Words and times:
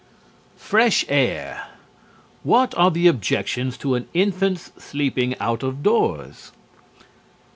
FRESH 0.57 1.05
AIR 1.09 1.67
_What 2.43 2.73
are 2.75 2.89
the 2.89 3.05
objections 3.05 3.77
to 3.77 3.93
an 3.93 4.07
infant's 4.15 4.71
sleeping 4.83 5.35
out 5.39 5.61
of 5.61 5.83
doors? 5.83 6.51